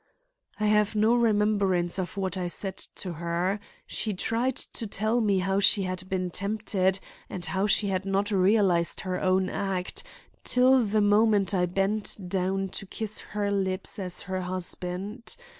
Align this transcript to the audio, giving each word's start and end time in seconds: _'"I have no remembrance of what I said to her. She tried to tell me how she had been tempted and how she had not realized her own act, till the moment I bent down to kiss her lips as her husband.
_'"I 0.59 0.65
have 0.65 0.95
no 0.95 1.13
remembrance 1.13 1.99
of 1.99 2.17
what 2.17 2.35
I 2.35 2.47
said 2.47 2.77
to 2.95 3.13
her. 3.17 3.59
She 3.85 4.15
tried 4.15 4.55
to 4.55 4.87
tell 4.87 5.21
me 5.21 5.37
how 5.37 5.59
she 5.59 5.83
had 5.83 6.09
been 6.09 6.31
tempted 6.31 6.99
and 7.29 7.45
how 7.45 7.67
she 7.67 7.89
had 7.89 8.03
not 8.03 8.31
realized 8.31 9.01
her 9.01 9.21
own 9.21 9.47
act, 9.47 10.01
till 10.43 10.83
the 10.83 11.01
moment 11.01 11.53
I 11.53 11.67
bent 11.67 12.17
down 12.27 12.69
to 12.69 12.87
kiss 12.87 13.19
her 13.37 13.51
lips 13.51 13.99
as 13.99 14.21
her 14.23 14.41
husband. 14.41 15.35